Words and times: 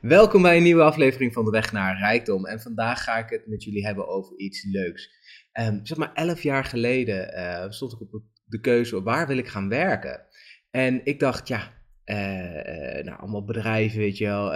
Welkom 0.00 0.42
bij 0.42 0.56
een 0.56 0.62
nieuwe 0.62 0.82
aflevering 0.82 1.32
van 1.32 1.44
De 1.44 1.50
Weg 1.50 1.72
naar 1.72 1.98
Rijkdom. 1.98 2.46
En 2.46 2.60
vandaag 2.60 3.04
ga 3.04 3.18
ik 3.18 3.30
het 3.30 3.46
met 3.46 3.64
jullie 3.64 3.86
hebben 3.86 4.08
over 4.08 4.36
iets 4.36 4.64
leuks. 4.64 5.10
Um, 5.52 5.80
zeg 5.86 5.98
maar, 5.98 6.12
elf 6.14 6.42
jaar 6.42 6.64
geleden 6.64 7.34
uh, 7.34 7.70
stond 7.70 7.92
ik 7.92 8.00
op 8.00 8.22
de 8.44 8.60
keuze 8.60 9.02
waar 9.02 9.26
wil 9.26 9.38
ik 9.38 9.48
gaan 9.48 9.68
werken. 9.68 10.26
En 10.70 11.00
ik 11.04 11.20
dacht, 11.20 11.48
ja, 11.48 11.72
uh, 12.04 12.16
uh, 12.16 13.04
nou, 13.04 13.18
allemaal 13.18 13.44
bedrijven, 13.44 13.98
weet 13.98 14.18
je 14.18 14.24
wel. 14.24 14.52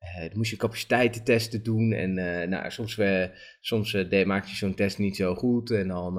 Uh, 0.00 0.34
moest 0.34 0.50
je 0.50 0.56
capaciteitentesten 0.56 1.62
doen 1.62 1.92
en 1.92 2.18
uh, 2.18 2.48
nou, 2.48 2.70
soms, 2.70 2.98
uh, 2.98 3.24
soms 3.60 3.92
maak 4.24 4.44
je 4.44 4.56
zo'n 4.56 4.74
test 4.74 4.98
niet 4.98 5.16
zo 5.16 5.34
goed 5.34 5.70
en 5.70 5.88
dan, 5.88 6.14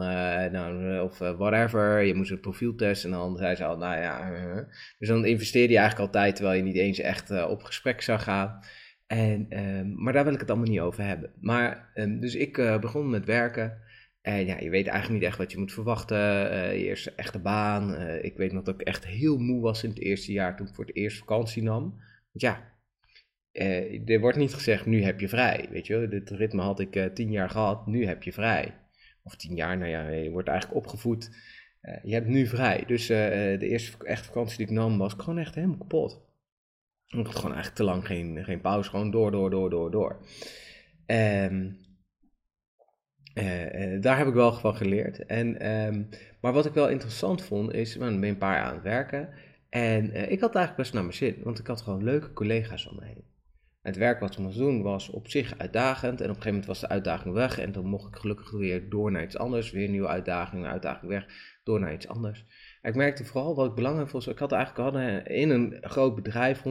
nou, 0.51 0.99
of 0.99 1.17
whatever, 1.17 2.01
je 2.01 2.13
moest 2.13 2.31
een 2.31 2.39
profieltest 2.39 3.05
en 3.05 3.11
dan 3.11 3.37
zei 3.37 3.55
ze 3.55 3.65
al, 3.65 3.77
nou 3.77 4.01
ja, 4.01 4.31
dus 4.97 5.07
dan 5.07 5.25
investeerde 5.25 5.73
je 5.73 5.79
eigenlijk 5.79 6.13
altijd 6.13 6.35
terwijl 6.35 6.57
je 6.57 6.63
niet 6.63 6.75
eens 6.75 6.99
echt 6.99 7.45
op 7.45 7.63
gesprek 7.63 8.01
zou 8.01 8.19
gaan. 8.19 8.59
En, 9.07 9.45
ehm, 9.49 10.03
maar 10.03 10.13
daar 10.13 10.23
wil 10.23 10.33
ik 10.33 10.39
het 10.39 10.49
allemaal 10.49 10.69
niet 10.69 10.79
over 10.79 11.03
hebben. 11.03 11.31
Maar, 11.39 11.91
um, 11.95 12.19
dus 12.19 12.35
ik 12.35 12.77
begon 12.81 13.09
met 13.09 13.25
werken 13.25 13.77
en 14.21 14.45
ja, 14.45 14.59
je 14.59 14.69
weet 14.69 14.87
eigenlijk 14.87 15.19
niet 15.19 15.29
echt 15.29 15.37
wat 15.37 15.51
je 15.51 15.57
moet 15.57 15.73
verwachten, 15.73 16.17
je 16.77 16.85
eerste 16.85 17.13
echte 17.15 17.39
baan. 17.39 18.01
ik 18.21 18.37
weet 18.37 18.51
nog 18.51 18.63
dat 18.63 18.81
ik 18.81 18.87
echt 18.87 19.05
heel 19.05 19.37
moe 19.37 19.61
was 19.61 19.83
in 19.83 19.89
het 19.89 19.99
eerste 19.99 20.31
jaar 20.31 20.55
toen 20.57 20.67
ik 20.67 20.75
voor 20.75 20.85
het 20.85 20.95
eerst 20.95 21.17
vakantie 21.17 21.63
nam. 21.63 21.81
Want 22.31 22.41
ja, 22.41 22.71
uh, 23.53 24.09
er 24.09 24.19
wordt 24.19 24.37
niet 24.37 24.53
gezegd, 24.53 24.85
nu 24.85 25.03
heb 25.03 25.19
je 25.19 25.29
vrij. 25.29 25.67
Weet 25.71 25.87
je, 25.87 26.07
dit 26.07 26.29
ritme 26.29 26.61
had 26.61 26.79
ik 26.79 26.95
uh, 26.95 27.05
tien 27.05 27.31
jaar 27.31 27.49
gehad, 27.49 27.87
nu 27.87 28.05
heb 28.05 28.23
je 28.23 28.33
vrij. 28.33 28.79
Of 29.23 29.35
tien 29.35 29.55
jaar, 29.55 29.77
nou 29.77 29.89
ja, 29.89 30.07
je 30.07 30.29
wordt 30.29 30.47
eigenlijk 30.47 30.79
opgevoed. 30.79 31.29
Uh, 31.81 32.03
je 32.03 32.13
hebt 32.13 32.27
nu 32.27 32.47
vrij. 32.47 32.83
Dus 32.87 33.07
de 33.07 33.57
eerste 33.59 34.05
echte 34.05 34.27
vakantie 34.27 34.57
die 34.57 34.65
ik 34.65 34.71
nam, 34.71 34.97
was 34.97 35.13
ik 35.13 35.19
gewoon 35.19 35.39
echt 35.39 35.55
helemaal 35.55 35.77
kapot. 35.77 36.29
Ik 37.07 37.25
had 37.25 37.35
gewoon 37.35 37.53
eigenlijk 37.53 37.75
te 37.75 37.83
lang 37.83 38.05
geen, 38.05 38.43
geen 38.43 38.61
pauze, 38.61 38.89
gewoon 38.89 39.11
door, 39.11 39.31
door, 39.31 39.49
door, 39.49 39.69
door, 39.69 39.91
door. 39.91 40.25
Um, 41.05 41.79
daar 44.01 44.17
heb 44.17 44.27
ik 44.27 44.33
wel 44.33 44.53
van 44.53 44.75
geleerd. 44.75 45.25
En, 45.25 45.69
um, 45.71 46.09
maar 46.41 46.53
wat 46.53 46.65
ik 46.65 46.73
wel 46.73 46.89
interessant 46.89 47.43
vond, 47.43 47.73
is, 47.73 47.95
nou, 47.95 48.19
ben 48.19 48.29
een 48.29 48.37
paar 48.37 48.55
jaar 48.55 48.65
aan 48.65 48.73
het 48.73 48.83
werken. 48.83 49.29
En 49.69 50.31
ik 50.31 50.39
had 50.39 50.55
eigenlijk 50.55 50.75
best 50.75 50.93
naar 50.93 51.03
mijn 51.03 51.15
zin, 51.15 51.35
want 51.43 51.59
ik 51.59 51.67
had 51.67 51.81
gewoon 51.81 52.03
leuke 52.03 52.33
collega's 52.33 52.87
om 52.87 52.95
me 52.95 53.05
heen. 53.05 53.23
Het 53.81 53.97
werk 53.97 54.19
wat 54.19 54.35
we 54.35 54.41
moesten 54.41 54.63
doen 54.63 54.81
was 54.81 55.09
op 55.09 55.29
zich 55.29 55.57
uitdagend. 55.57 56.21
En 56.21 56.29
op 56.29 56.35
een 56.35 56.41
gegeven 56.41 56.49
moment 56.49 56.65
was 56.65 56.79
de 56.79 56.89
uitdaging 56.89 57.33
weg. 57.33 57.59
En 57.59 57.71
dan 57.71 57.85
mocht 57.85 58.07
ik 58.07 58.15
gelukkig 58.15 58.51
weer 58.51 58.89
door 58.89 59.11
naar 59.11 59.23
iets 59.23 59.37
anders. 59.37 59.71
Weer 59.71 59.85
een 59.85 59.91
nieuwe 59.91 60.07
uitdaging, 60.07 60.63
een 60.63 60.69
uitdaging 60.69 61.11
weg, 61.11 61.25
door 61.63 61.79
naar 61.79 61.93
iets 61.93 62.07
anders. 62.07 62.45
Ik 62.81 62.95
merkte 62.95 63.25
vooral 63.25 63.55
wat 63.55 63.69
ik 63.69 63.75
belangrijk 63.75 64.09
vond. 64.09 64.27
Ik 64.27 64.39
had 64.39 64.51
eigenlijk 64.51 64.83
hadden 64.83 65.25
in 65.25 65.49
een 65.49 65.77
groot 65.81 66.15
bedrijf 66.15 66.61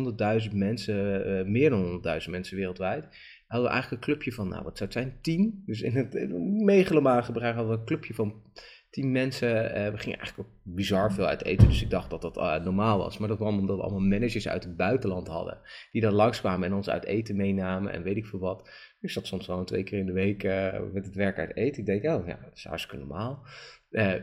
100.000 0.49 0.53
mensen, 0.53 1.29
uh, 1.29 1.45
meer 1.45 1.71
dan 1.71 2.03
100.000 2.23 2.31
mensen 2.31 2.57
wereldwijd. 2.57 3.05
Hadden 3.47 3.69
we 3.69 3.75
eigenlijk 3.75 3.91
een 3.91 4.13
clubje 4.13 4.33
van, 4.33 4.49
nou 4.49 4.63
wat 4.63 4.77
zou 4.77 4.91
het 4.91 4.99
zijn, 4.99 5.19
10. 5.21 5.63
Dus 5.67 5.81
in 5.81 5.97
het, 5.97 6.15
in 6.15 6.69
het 6.69 6.87
gebruik 7.25 7.55
hadden 7.55 7.73
we 7.73 7.79
een 7.79 7.87
clubje 7.87 8.15
van 8.15 8.43
tien 8.91 9.13
mensen. 9.13 9.65
Uh, 9.65 9.91
we 9.91 9.99
gingen 9.99 10.19
eigenlijk 10.19 10.49
ook 10.49 10.55
bizar 10.63 11.13
veel 11.13 11.27
uit 11.27 11.45
eten. 11.45 11.69
Dus 11.69 11.83
ik 11.83 11.91
dacht 11.91 12.11
dat 12.11 12.23
dat 12.23 12.37
uh, 12.37 12.65
normaal 12.65 12.99
was. 12.99 13.19
Maar 13.19 13.29
dat 13.29 13.37
kwam 13.37 13.59
omdat 13.59 13.77
we 13.77 13.83
allemaal 13.83 14.09
managers 14.09 14.49
uit 14.49 14.65
het 14.65 14.77
buitenland 14.77 15.29
hadden. 15.29 15.59
Die 15.93 16.01
dan 16.01 16.13
langskwamen 16.13 16.69
en 16.69 16.75
ons 16.75 16.89
uit 16.89 17.05
eten 17.05 17.37
meenamen 17.37 17.93
en 17.93 18.03
weet 18.03 18.17
ik 18.17 18.27
veel 18.27 18.39
wat. 18.39 18.71
Ik 19.01 19.11
zat 19.11 19.27
soms 19.27 19.45
gewoon 19.45 19.65
twee 19.65 19.83
keer 19.83 19.99
in 19.99 20.07
de 20.07 20.13
week 20.13 20.45
uh, 20.45 20.81
met 20.93 21.05
het 21.05 21.15
werk 21.15 21.39
uit 21.39 21.57
eten. 21.57 21.81
Ik 21.81 21.87
denk, 21.87 22.21
oh 22.21 22.27
ja, 22.27 22.39
dat 22.45 22.57
is 22.57 22.65
hartstikke 22.65 23.05
normaal. 23.05 23.47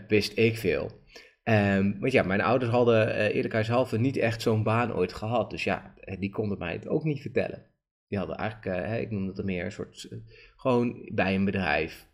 wist 0.08 0.38
ik 0.38 0.58
veel. 0.58 0.92
Um, 1.44 2.08
ja, 2.08 2.24
mijn 2.24 2.42
ouders 2.42 2.72
hadden 2.72 3.08
uh, 3.08 3.36
eerlijkheidshalve 3.36 3.98
niet 3.98 4.18
echt 4.18 4.42
zo'n 4.42 4.64
baan 4.64 4.94
ooit 4.94 5.14
gehad. 5.14 5.50
Dus 5.50 5.64
ja, 5.64 5.94
die 6.20 6.30
konden 6.30 6.58
mij 6.58 6.74
het 6.74 6.88
ook 6.88 7.04
niet 7.04 7.22
vertellen. 7.22 7.66
Die 8.08 8.18
hadden 8.18 8.38
eigenlijk, 8.38 9.02
ik 9.02 9.12
noem 9.12 9.34
dat 9.36 9.46
meer 9.46 9.66
een 9.66 9.72
soort, 9.72 10.10
gewoon 10.56 11.10
bij 11.14 11.36
een 11.36 11.46
bedrijf 11.46 12.08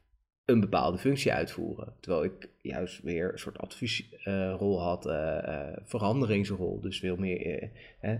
een 0.45 0.59
bepaalde 0.59 0.97
functie 0.97 1.33
uitvoeren. 1.33 1.93
Terwijl 1.99 2.23
ik 2.23 2.49
juist 2.61 3.01
weer 3.01 3.31
een 3.31 3.39
soort 3.39 3.57
adviesrol 3.57 4.77
uh, 4.77 4.83
had, 4.83 5.05
uh, 5.05 5.73
veranderingsrol. 5.83 6.81
Dus 6.81 6.99
veel 6.99 7.15
meer 7.15 7.69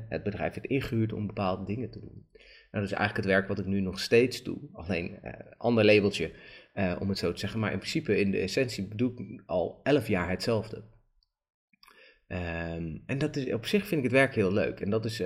het 0.10 0.24
bedrijf 0.24 0.54
werd 0.54 0.68
ingehuurd 0.68 1.14
om 1.14 1.28
bepaalde 1.28 1.66
dingen 1.66 1.90
te 1.90 2.00
doen. 2.00 2.28
Nou, 2.72 2.86
dat 2.86 2.92
is 2.94 2.98
eigenlijk 2.98 3.16
het 3.16 3.36
werk 3.36 3.48
wat 3.48 3.60
ik 3.60 3.66
nu 3.66 3.80
nog 3.80 4.00
steeds 4.00 4.44
doe. 4.44 4.58
Alleen 4.72 5.20
ander 5.58 5.86
labeltje, 5.86 6.32
om 7.00 7.10
het 7.10 7.18
zo 7.18 7.32
te 7.32 7.40
zeggen. 7.40 7.60
Maar 7.60 7.72
in 7.72 7.78
principe, 7.78 8.20
in 8.20 8.32
de 8.32 8.38
essentie, 8.38 8.88
bedoel 8.88 9.14
ik 9.16 9.44
al 9.46 9.80
elf 9.84 10.08
jaar 10.08 10.30
hetzelfde. 10.30 10.84
Um, 12.28 13.04
en 13.06 13.18
dat 13.18 13.36
is, 13.36 13.54
op 13.54 13.66
zich 13.66 13.88
vind 13.88 14.04
ik 14.04 14.12
het 14.12 14.20
werk 14.20 14.36
heel 14.36 14.54
leuk. 14.54 14.80
En 14.80 14.90
dat 14.90 15.06
is 15.06 15.24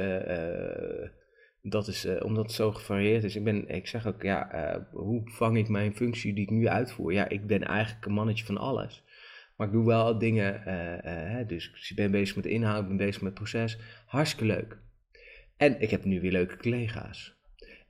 dat 1.61 1.87
is 1.87 2.05
uh, 2.05 2.23
omdat 2.23 2.43
het 2.43 2.53
zo 2.53 2.71
gevarieerd 2.71 3.23
is. 3.23 3.35
Ik, 3.35 3.43
ben, 3.43 3.67
ik 3.67 3.87
zeg 3.87 4.07
ook, 4.07 4.21
ja, 4.21 4.75
uh, 4.75 4.83
hoe 4.91 5.21
vang 5.23 5.57
ik 5.57 5.67
mijn 5.67 5.95
functie 5.95 6.33
die 6.33 6.43
ik 6.43 6.49
nu 6.49 6.67
uitvoer? 6.67 7.13
Ja, 7.13 7.29
ik 7.29 7.47
ben 7.47 7.63
eigenlijk 7.63 8.05
een 8.05 8.13
mannetje 8.13 8.45
van 8.45 8.57
alles. 8.57 9.03
Maar 9.55 9.67
ik 9.67 9.73
doe 9.73 9.85
wel 9.85 10.17
dingen, 10.17 10.63
uh, 11.05 11.47
dus 11.47 11.89
ik 11.89 11.95
ben 11.95 12.11
bezig 12.11 12.35
met 12.35 12.45
inhoud, 12.45 12.87
ben 12.87 12.97
bezig 12.97 13.21
met 13.21 13.33
proces. 13.33 13.77
Hartstikke 14.05 14.45
leuk. 14.45 14.77
En 15.57 15.81
ik 15.81 15.89
heb 15.89 16.03
nu 16.05 16.21
weer 16.21 16.31
leuke 16.31 16.57
collega's. 16.57 17.35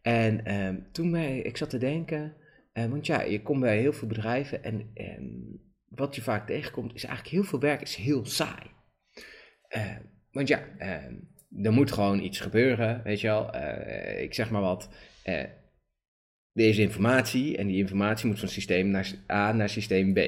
En 0.02 0.46
ehm, 0.46 0.80
toen 0.92 1.10
mij, 1.10 1.40
ik 1.40 1.58
zat 1.58 1.70
te 1.70 1.78
denken, 1.78 2.36
want 2.74 3.06
ja, 3.06 3.22
je 3.22 3.42
komt 3.42 3.60
bij 3.60 3.80
heel 3.80 3.94
veel 3.94 4.08
bedrijven 4.08 4.64
en 4.64 4.92
ehm, 4.94 5.26
wat 5.88 6.16
je 6.16 6.22
vaak 6.22 6.48
tegenkomt 6.48 6.94
is 6.94 7.04
eigenlijk 7.04 7.36
heel 7.36 7.44
veel 7.44 7.60
werk 7.60 7.82
is 7.82 7.96
heel 7.96 8.26
saai. 8.26 8.72
want 10.32 10.48
ja, 10.48 10.64
ehm, 10.78 11.16
er 11.62 11.72
moet 11.72 11.92
gewoon 11.92 12.24
iets 12.24 12.40
gebeuren, 12.40 13.02
weet 13.04 13.22
je 13.22 13.28
wel. 13.28 13.56
Uh, 13.56 14.22
ik 14.22 14.34
zeg 14.34 14.50
maar 14.50 14.62
wat. 14.62 14.90
Uh, 15.26 15.36
er 16.54 16.68
is 16.68 16.78
informatie 16.78 17.58
en 17.58 17.68
die 17.68 17.78
informatie 17.78 18.28
moet 18.28 18.40
van 18.40 18.48
systeem 18.48 18.88
naar 18.88 19.14
A 19.32 19.52
naar 19.52 19.70
systeem 19.70 20.14
B. 20.14 20.20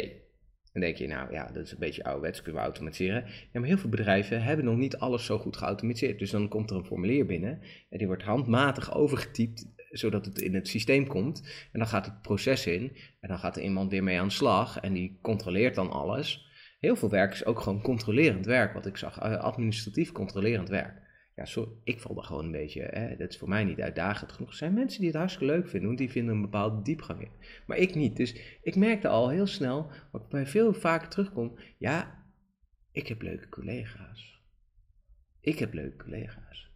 Dan 0.71 0.81
denk 0.81 0.95
je, 0.95 1.07
nou 1.07 1.33
ja, 1.33 1.51
dat 1.51 1.65
is 1.65 1.71
een 1.71 1.79
beetje 1.79 2.03
ouderwets, 2.03 2.41
kunnen 2.41 2.61
we 2.61 2.67
automatiseren. 2.67 3.23
Ja, 3.25 3.59
maar 3.59 3.67
heel 3.67 3.77
veel 3.77 3.89
bedrijven 3.89 4.43
hebben 4.43 4.65
nog 4.65 4.77
niet 4.77 4.97
alles 4.97 5.25
zo 5.25 5.37
goed 5.37 5.57
geautomatiseerd. 5.57 6.19
Dus 6.19 6.29
dan 6.29 6.47
komt 6.47 6.69
er 6.69 6.75
een 6.75 6.85
formulier 6.85 7.25
binnen 7.25 7.61
en 7.89 7.97
die 7.97 8.07
wordt 8.07 8.23
handmatig 8.23 8.93
overgetypt, 8.93 9.67
zodat 9.89 10.25
het 10.25 10.41
in 10.41 10.53
het 10.53 10.67
systeem 10.67 11.07
komt. 11.07 11.67
En 11.71 11.79
dan 11.79 11.87
gaat 11.87 12.05
het 12.05 12.21
proces 12.21 12.67
in 12.67 12.97
en 13.19 13.29
dan 13.29 13.39
gaat 13.39 13.55
er 13.55 13.63
iemand 13.63 13.91
weer 13.91 14.03
mee 14.03 14.19
aan 14.19 14.27
de 14.27 14.33
slag 14.33 14.79
en 14.79 14.93
die 14.93 15.19
controleert 15.21 15.75
dan 15.75 15.91
alles. 15.91 16.47
Heel 16.79 16.95
veel 16.95 17.09
werk 17.09 17.33
is 17.33 17.45
ook 17.45 17.59
gewoon 17.59 17.81
controlerend 17.81 18.45
werk, 18.45 18.73
wat 18.73 18.85
ik 18.85 18.97
zag, 18.97 19.21
administratief 19.21 20.11
controlerend 20.11 20.69
werk 20.69 21.07
ja, 21.45 21.63
ik 21.83 21.99
val 21.99 22.17
er 22.17 22.23
gewoon 22.23 22.45
een 22.45 22.51
beetje, 22.51 22.81
hè, 22.81 23.15
dat 23.15 23.29
is 23.29 23.37
voor 23.37 23.49
mij 23.49 23.63
niet 23.63 23.81
uitdagend 23.81 24.31
genoeg. 24.31 24.49
Er 24.49 24.55
zijn 24.55 24.73
mensen 24.73 24.99
die 24.99 25.09
het 25.09 25.17
hartstikke 25.17 25.53
leuk 25.53 25.67
vinden, 25.67 25.87
want 25.87 25.97
die 25.97 26.09
vinden 26.09 26.35
een 26.35 26.41
bepaalde 26.41 26.81
diepgang 26.81 27.21
in. 27.21 27.31
Maar 27.65 27.77
ik 27.77 27.95
niet. 27.95 28.17
Dus 28.17 28.57
ik 28.61 28.75
merkte 28.75 29.07
al 29.07 29.29
heel 29.29 29.47
snel, 29.47 29.91
wat 30.11 30.29
bij 30.29 30.47
veel 30.47 30.73
vaker 30.73 31.07
terugkom, 31.07 31.59
ja, 31.77 32.23
ik 32.91 33.07
heb 33.07 33.21
leuke 33.21 33.49
collega's. 33.49 34.41
Ik 35.41 35.59
heb 35.59 35.73
leuke 35.73 36.03
collega's. 36.03 36.71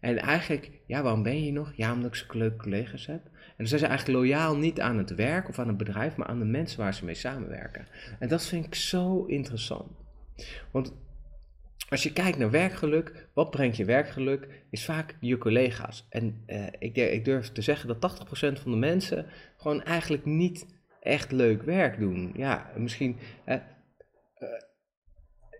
En 0.00 0.18
eigenlijk, 0.18 0.70
ja, 0.86 1.02
waarom 1.02 1.22
ben 1.22 1.44
je 1.44 1.52
nog? 1.52 1.72
Ja, 1.74 1.92
omdat 1.92 2.16
ik 2.16 2.34
leuke 2.34 2.56
collega's 2.56 3.06
heb. 3.06 3.24
En 3.24 3.56
dan 3.56 3.66
zijn 3.66 3.80
ze 3.80 3.86
eigenlijk 3.86 4.18
loyaal 4.18 4.56
niet 4.56 4.80
aan 4.80 4.98
het 4.98 5.14
werk 5.14 5.48
of 5.48 5.58
aan 5.58 5.68
het 5.68 5.76
bedrijf, 5.76 6.16
maar 6.16 6.26
aan 6.26 6.38
de 6.38 6.44
mensen 6.44 6.78
waar 6.78 6.94
ze 6.94 7.04
mee 7.04 7.14
samenwerken. 7.14 7.86
En 8.18 8.28
dat 8.28 8.46
vind 8.46 8.66
ik 8.66 8.74
zo 8.74 9.24
interessant. 9.24 9.92
Want 10.70 10.94
als 11.90 12.02
je 12.02 12.12
kijkt 12.12 12.38
naar 12.38 12.50
werkgeluk, 12.50 13.28
wat 13.34 13.50
brengt 13.50 13.76
je 13.76 13.84
werkgeluk, 13.84 14.48
is 14.70 14.84
vaak 14.84 15.16
je 15.20 15.38
collega's. 15.38 16.06
En 16.08 16.44
uh, 16.46 16.66
ik, 16.78 16.96
ik, 16.96 17.24
durf 17.24 17.52
te 17.52 17.62
zeggen 17.62 17.88
dat 17.88 18.20
80% 18.58 18.62
van 18.62 18.70
de 18.70 18.76
mensen 18.76 19.26
gewoon 19.56 19.82
eigenlijk 19.82 20.24
niet 20.24 20.66
echt 21.00 21.32
leuk 21.32 21.62
werk 21.62 21.98
doen. 21.98 22.32
Ja, 22.36 22.70
misschien, 22.76 23.16
uh, 23.46 23.54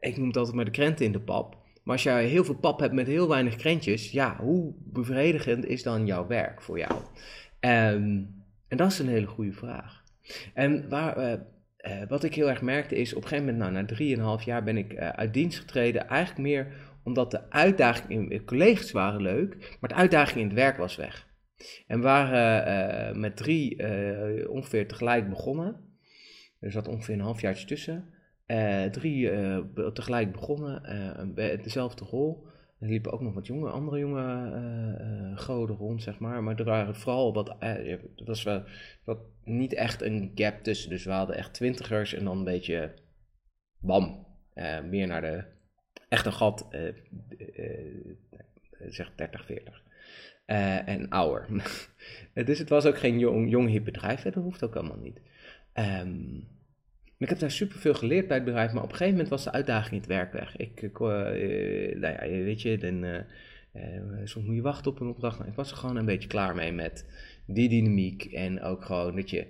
ik 0.00 0.16
noem 0.16 0.26
het 0.26 0.36
altijd 0.36 0.56
maar 0.56 0.64
de 0.64 0.70
krenten 0.70 1.04
in 1.04 1.12
de 1.12 1.20
pap. 1.20 1.56
Maar 1.82 1.94
als 1.94 2.02
jij 2.02 2.26
heel 2.26 2.44
veel 2.44 2.58
pap 2.58 2.80
hebt 2.80 2.94
met 2.94 3.06
heel 3.06 3.28
weinig 3.28 3.56
krentjes, 3.56 4.10
ja, 4.10 4.36
hoe 4.36 4.74
bevredigend 4.76 5.66
is 5.66 5.82
dan 5.82 6.06
jouw 6.06 6.26
werk 6.26 6.62
voor 6.62 6.78
jou? 6.78 6.92
Um, 7.60 8.38
en 8.68 8.76
dat 8.76 8.90
is 8.90 8.98
een 8.98 9.08
hele 9.08 9.26
goede 9.26 9.52
vraag. 9.52 10.04
En 10.54 10.88
waar 10.88 11.40
uh, 11.86 12.02
wat 12.08 12.24
ik 12.24 12.34
heel 12.34 12.48
erg 12.48 12.62
merkte 12.62 12.96
is, 12.96 13.14
op 13.14 13.22
een 13.22 13.28
gegeven 13.28 13.52
moment, 13.52 13.72
nou, 13.72 13.82
na 13.82 13.94
drieënhalf 13.94 14.42
jaar 14.42 14.64
ben 14.64 14.76
ik 14.76 14.92
uh, 14.92 15.08
uit 15.08 15.34
dienst 15.34 15.58
getreden. 15.58 16.08
Eigenlijk 16.08 16.40
meer 16.40 16.66
omdat 17.04 17.30
de 17.30 17.50
uitdaging 17.50 18.10
in 18.10 18.28
de 18.28 18.44
collega's 18.44 18.92
waren 18.92 19.22
leuk, 19.22 19.76
maar 19.80 19.90
de 19.90 19.96
uitdaging 19.96 20.40
in 20.40 20.46
het 20.46 20.54
werk 20.54 20.76
was 20.76 20.96
weg. 20.96 21.28
En 21.86 21.98
we 21.98 22.04
waren 22.04 23.20
met 23.20 23.36
drie 23.36 23.78
ongeveer 24.48 24.88
tegelijk 24.88 25.28
begonnen. 25.28 25.76
Er 26.60 26.70
zat 26.70 26.88
ongeveer 26.88 27.14
een 27.14 27.20
halfjaartje 27.20 27.66
tussen. 27.66 28.04
drie 28.90 29.30
tegelijk 29.92 30.32
begonnen, 30.32 31.34
dezelfde 31.62 32.04
rol. 32.04 32.46
Er 32.80 32.88
liepen 32.88 33.12
ook 33.12 33.20
nog 33.20 33.34
wat 33.34 33.46
jonge, 33.46 33.70
andere 33.70 33.98
jonge 33.98 34.50
uh, 35.32 35.38
goden 35.38 35.76
rond, 35.76 36.02
zeg 36.02 36.18
maar. 36.18 36.42
Maar 36.42 36.58
er 36.58 36.64
waren 36.64 36.94
vooral 36.94 37.32
wat, 37.32 37.56
uh, 37.62 37.98
was 38.24 38.42
wel 38.42 38.64
wat 39.04 39.18
niet 39.44 39.72
echt 39.72 40.02
een 40.02 40.32
gap 40.34 40.62
tussen. 40.62 40.90
Dus 40.90 41.04
we 41.04 41.10
hadden 41.10 41.36
echt 41.36 41.54
twintigers 41.54 42.14
en 42.14 42.24
dan 42.24 42.38
een 42.38 42.44
beetje, 42.44 42.94
bam, 43.78 44.26
meer 44.84 45.06
naar 45.06 45.20
de 45.20 45.44
echte 46.08 46.32
gat, 46.32 46.68
zeg 48.88 49.14
30, 49.14 49.44
40. 49.44 49.82
en 50.46 51.08
ouder. 51.08 51.46
dus 52.46 52.58
het 52.58 52.68
was 52.68 52.86
ook 52.86 52.98
geen 52.98 53.18
jong, 53.18 53.50
jong 53.50 53.68
hip 53.68 53.84
bedrijf, 53.84 54.22
dat 54.22 54.34
hoeft 54.34 54.64
ook 54.64 54.76
allemaal 54.76 55.00
niet. 55.00 55.20
Um, 55.74 56.48
ik 57.20 57.28
heb 57.28 57.38
daar 57.38 57.50
superveel 57.50 57.94
geleerd 57.94 58.26
bij 58.26 58.36
het 58.36 58.44
bedrijf, 58.44 58.72
maar 58.72 58.82
op 58.82 58.90
een 58.90 58.96
gegeven 58.96 59.14
moment 59.14 59.30
was 59.30 59.44
de 59.44 59.52
uitdaging 59.52 60.00
het 60.00 60.06
werk 60.08 60.32
weg. 60.32 60.56
Ik, 60.56 60.82
ik 60.82 60.98
nou 60.98 62.00
ja, 62.00 62.20
weet 62.28 62.62
je, 62.62 62.78
dan, 62.78 63.24
soms 64.24 64.46
moet 64.46 64.54
je 64.54 64.62
wachten 64.62 64.90
op 64.90 65.00
een 65.00 65.08
opdracht. 65.08 65.38
Maar 65.38 65.48
ik 65.48 65.54
was 65.54 65.70
er 65.70 65.76
gewoon 65.76 65.96
een 65.96 66.04
beetje 66.04 66.28
klaar 66.28 66.54
mee 66.54 66.72
met 66.72 67.06
die 67.46 67.68
dynamiek 67.68 68.24
en 68.24 68.62
ook 68.62 68.84
gewoon 68.84 69.16
dat 69.16 69.30
je 69.30 69.46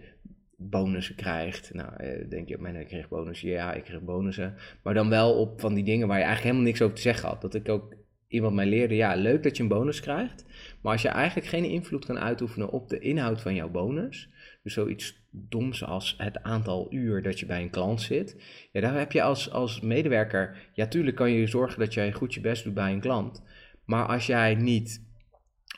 bonussen 0.61 1.15
krijgt. 1.15 1.75
Nou, 1.75 1.97
eh, 1.97 2.29
denk 2.29 2.49
je, 2.49 2.59
mijn, 2.59 2.77
ik 2.77 2.87
kreeg 2.87 3.09
bonussen. 3.09 3.49
Ja, 3.49 3.73
ik 3.73 3.85
kreeg 3.85 4.03
bonussen. 4.03 4.55
Maar 4.83 4.95
dan 4.95 5.09
wel 5.09 5.33
op 5.33 5.61
van 5.61 5.75
die 5.75 5.85
dingen 5.85 6.09
waar 6.09 6.19
je 6.19 6.25
eigenlijk 6.25 6.53
helemaal 6.53 6.73
niks 6.73 6.83
over 6.83 6.97
te 6.97 7.03
zeggen 7.03 7.29
had. 7.29 7.41
Dat 7.41 7.55
ik 7.55 7.69
ook 7.69 7.95
iemand 8.29 8.55
mij 8.55 8.67
leerde, 8.67 8.95
ja, 8.95 9.15
leuk 9.15 9.43
dat 9.43 9.57
je 9.57 9.63
een 9.63 9.69
bonus 9.69 10.01
krijgt. 10.01 10.45
Maar 10.81 10.93
als 10.93 11.03
je 11.03 11.09
eigenlijk 11.09 11.49
geen 11.49 11.65
invloed 11.65 12.05
kan 12.05 12.19
uitoefenen 12.19 12.71
op 12.71 12.89
de 12.89 12.99
inhoud 12.99 13.41
van 13.41 13.55
jouw 13.55 13.71
bonus. 13.71 14.29
Zoiets 14.71 15.29
doms 15.31 15.85
als 15.85 16.15
het 16.19 16.43
aantal 16.43 16.87
uur 16.91 17.23
dat 17.23 17.41
je 17.41 17.47
bij 17.47 17.63
een 17.63 17.71
klant 17.71 18.01
zit. 18.01 18.43
Ja, 18.73 18.81
daar 18.81 18.99
heb 18.99 19.13
je 19.13 19.23
als, 19.23 19.51
als 19.51 19.81
medewerker. 19.81 20.71
Ja, 20.73 20.87
tuurlijk 20.87 21.17
kan 21.17 21.31
je 21.31 21.47
zorgen 21.47 21.79
dat 21.79 21.95
jij 21.95 22.13
goed 22.13 22.35
je 22.35 22.41
best 22.41 22.65
doet 22.65 22.75
bij 22.75 22.93
een 22.93 23.01
klant. 23.01 23.43
Maar 23.85 24.07
als 24.07 24.27
jij 24.27 24.55
niet. 24.55 25.09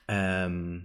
Ehm, 0.06 0.79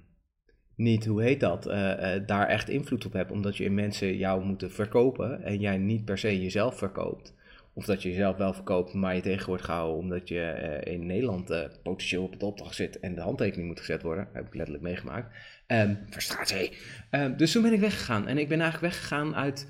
niet, 0.75 1.05
hoe 1.05 1.21
heet 1.21 1.39
dat, 1.39 1.67
uh, 1.67 1.73
uh, 1.73 2.25
daar 2.25 2.47
echt 2.47 2.69
invloed 2.69 3.05
op 3.05 3.13
hebt, 3.13 3.31
omdat 3.31 3.57
je 3.57 3.69
mensen 3.69 4.17
jou 4.17 4.45
moeten 4.45 4.71
verkopen 4.71 5.43
en 5.43 5.59
jij 5.59 5.77
niet 5.77 6.05
per 6.05 6.17
se 6.17 6.41
jezelf 6.41 6.77
verkoopt. 6.77 7.35
Of 7.77 7.85
dat 7.85 8.01
je 8.01 8.09
jezelf 8.09 8.37
wel 8.37 8.53
verkoopt, 8.53 8.93
maar 8.93 9.15
je 9.15 9.21
tegen 9.21 9.47
wordt 9.47 9.63
gehouden 9.63 9.97
omdat 9.97 10.27
je 10.27 10.81
uh, 10.85 10.93
in 10.93 11.05
Nederland 11.05 11.69
potentieel 11.83 12.23
op 12.23 12.31
het 12.31 12.43
opdracht 12.43 12.75
zit 12.75 12.99
en 12.99 13.15
de 13.15 13.21
handtekening 13.21 13.67
moet 13.67 13.79
gezet 13.79 14.01
worden. 14.01 14.27
Heb 14.33 14.47
ik 14.47 14.53
letterlijk 14.53 14.83
meegemaakt. 14.83 15.35
Um, 15.67 15.99
frustratie. 16.09 16.77
Um, 17.11 17.37
dus 17.37 17.51
toen 17.51 17.61
ben 17.61 17.73
ik 17.73 17.79
weggegaan. 17.79 18.27
En 18.27 18.37
ik 18.37 18.47
ben 18.47 18.61
eigenlijk 18.61 18.93
weggegaan 18.93 19.35
uit 19.35 19.67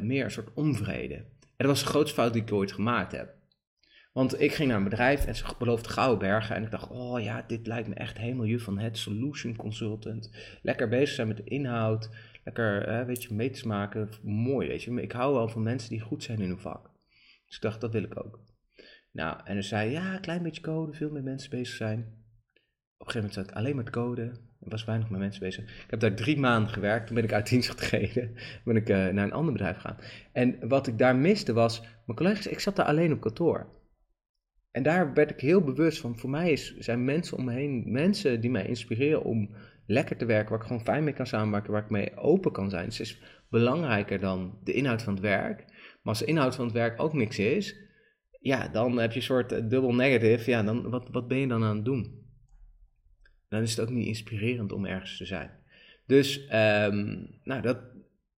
meer 0.00 0.24
een 0.24 0.30
soort 0.30 0.54
onvrede. 0.54 1.14
En 1.14 1.24
dat 1.56 1.66
was 1.66 1.80
de 1.80 1.86
grootste 1.86 2.14
fout 2.14 2.32
die 2.32 2.42
ik 2.42 2.52
ooit 2.52 2.72
gemaakt 2.72 3.12
heb. 3.12 3.34
Want 4.12 4.40
ik 4.40 4.52
ging 4.52 4.68
naar 4.68 4.78
een 4.78 4.84
bedrijf 4.84 5.26
en 5.26 5.36
ze 5.36 5.44
beloofde 5.58 5.88
gouden 5.88 6.18
bergen. 6.18 6.56
En 6.56 6.62
ik 6.62 6.70
dacht, 6.70 6.90
oh 6.90 7.22
ja, 7.22 7.44
dit 7.46 7.66
lijkt 7.66 7.88
me 7.88 7.94
echt 7.94 8.18
helemaal 8.18 8.44
je 8.44 8.60
van 8.60 8.78
het 8.78 8.98
solution 8.98 9.56
consultant. 9.56 10.30
Lekker 10.62 10.88
bezig 10.88 11.14
zijn 11.14 11.28
met 11.28 11.36
de 11.36 11.44
inhoud. 11.44 12.10
Lekker, 12.44 12.86
eh, 12.86 13.06
weet 13.06 13.22
je, 13.22 13.34
meters 13.34 13.62
maken. 13.62 14.08
Mooi, 14.22 14.68
weet 14.68 14.82
je. 14.82 15.02
Ik 15.02 15.12
hou 15.12 15.34
wel 15.34 15.48
van 15.48 15.62
mensen 15.62 15.90
die 15.90 16.00
goed 16.00 16.22
zijn 16.22 16.38
in 16.38 16.48
hun 16.48 16.58
vak. 16.58 16.92
Dus 17.54 17.62
ik 17.62 17.70
dacht, 17.70 17.80
dat 17.80 17.92
wil 17.92 18.02
ik 18.02 18.24
ook. 18.24 18.40
Nou, 19.12 19.40
en 19.44 19.54
dan 19.54 19.62
zei 19.62 19.90
ja, 19.90 20.14
een 20.14 20.20
klein 20.20 20.42
beetje 20.42 20.62
code, 20.62 20.92
veel 20.92 21.10
meer 21.10 21.22
mensen 21.22 21.50
bezig 21.50 21.76
zijn. 21.76 21.98
Op 21.98 23.06
een 23.06 23.12
gegeven 23.12 23.20
moment 23.20 23.34
zat 23.34 23.48
ik 23.48 23.56
alleen 23.56 23.76
met 23.76 23.90
code. 23.90 24.22
Er 24.60 24.70
was 24.70 24.84
weinig 24.84 25.10
met 25.10 25.20
mensen 25.20 25.40
bezig. 25.40 25.64
Ik 25.64 25.90
heb 25.90 26.00
daar 26.00 26.14
drie 26.14 26.38
maanden 26.38 26.72
gewerkt. 26.72 27.06
Toen 27.06 27.14
ben 27.14 27.24
ik 27.24 27.32
uit 27.32 27.48
dienst 27.48 27.70
getreden. 27.70 28.34
ben 28.64 28.76
ik 28.76 28.88
uh, 28.88 28.96
naar 28.96 29.24
een 29.24 29.32
ander 29.32 29.52
bedrijf 29.52 29.76
gegaan. 29.76 29.98
En 30.32 30.68
wat 30.68 30.86
ik 30.86 30.98
daar 30.98 31.16
miste 31.16 31.52
was, 31.52 31.80
mijn 31.80 32.18
collega's, 32.18 32.46
ik 32.46 32.60
zat 32.60 32.76
daar 32.76 32.86
alleen 32.86 33.12
op 33.12 33.20
kantoor. 33.20 33.66
En 34.70 34.82
daar 34.82 35.14
werd 35.14 35.30
ik 35.30 35.40
heel 35.40 35.60
bewust 35.60 36.00
van. 36.00 36.18
Voor 36.18 36.30
mij 36.30 36.52
is, 36.52 36.76
zijn 36.76 37.04
mensen 37.04 37.36
om 37.36 37.44
me 37.44 37.52
heen 37.52 37.92
mensen 37.92 38.40
die 38.40 38.50
mij 38.50 38.66
inspireren 38.66 39.24
om 39.24 39.54
lekker 39.86 40.16
te 40.16 40.24
werken, 40.24 40.50
waar 40.50 40.60
ik 40.60 40.66
gewoon 40.66 40.84
fijn 40.84 41.04
mee 41.04 41.14
kan 41.14 41.26
samenwerken, 41.26 41.72
waar 41.72 41.82
ik 41.82 41.90
mee 41.90 42.16
open 42.16 42.52
kan 42.52 42.70
zijn. 42.70 42.84
Het 42.84 43.00
is 43.00 43.22
belangrijker 43.50 44.20
dan 44.20 44.58
de 44.64 44.72
inhoud 44.72 45.02
van 45.02 45.12
het 45.12 45.22
werk. 45.22 45.64
Maar 46.04 46.12
als 46.12 46.18
de 46.18 46.24
inhoud 46.24 46.54
van 46.54 46.64
het 46.64 46.74
werk 46.74 47.00
ook 47.00 47.12
niks 47.12 47.38
is, 47.38 47.76
ja, 48.40 48.68
dan 48.68 48.98
heb 48.98 49.12
je 49.12 49.18
een 49.18 49.24
soort 49.24 49.48
dubbel 49.48 49.94
negative. 49.94 50.50
Ja, 50.50 50.62
dan, 50.62 50.90
wat, 50.90 51.08
wat 51.10 51.28
ben 51.28 51.38
je 51.38 51.48
dan 51.48 51.64
aan 51.64 51.76
het 51.76 51.84
doen? 51.84 52.22
Dan 53.48 53.62
is 53.62 53.70
het 53.70 53.80
ook 53.80 53.94
niet 53.94 54.06
inspirerend 54.06 54.72
om 54.72 54.86
ergens 54.86 55.16
te 55.16 55.26
zijn. 55.26 55.50
Dus, 56.06 56.38
um, 56.38 57.28
nou, 57.42 57.62
dat, 57.62 57.78